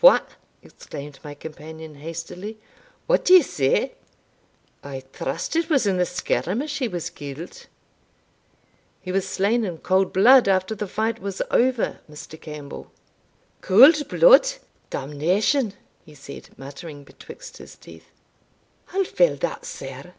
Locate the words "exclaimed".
0.62-1.18